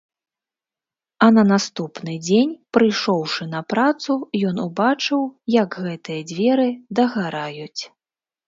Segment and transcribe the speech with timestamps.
[1.25, 4.11] А на наступны дзень, прыйшоўшы на працу,
[4.53, 5.21] ён убачыў,
[5.61, 6.67] як гэтыя дзверы
[7.03, 7.81] дагараюць.